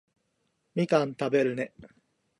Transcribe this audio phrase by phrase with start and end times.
[0.73, 1.73] みかん食べるね